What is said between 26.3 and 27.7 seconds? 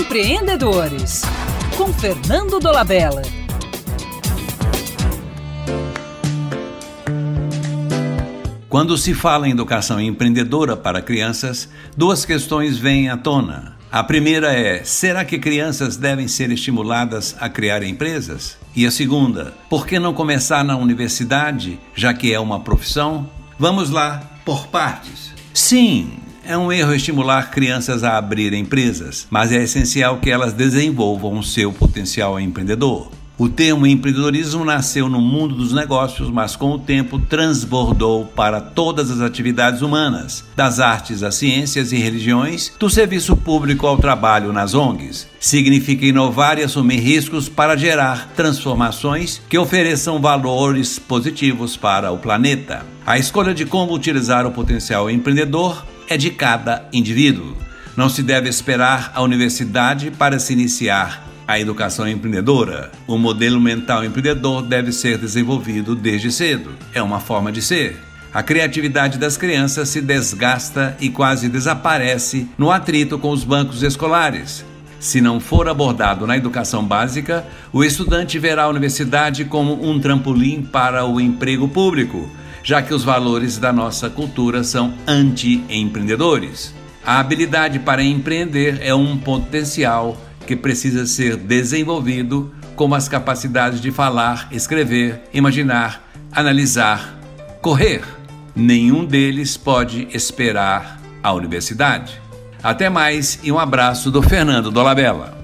é um erro estimular